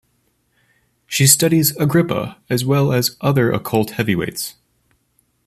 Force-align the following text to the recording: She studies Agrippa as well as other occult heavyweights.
She 1.05 1.27
studies 1.27 1.77
Agrippa 1.77 2.39
as 2.49 2.65
well 2.65 2.91
as 2.91 3.17
other 3.21 3.51
occult 3.51 3.91
heavyweights. 3.91 4.55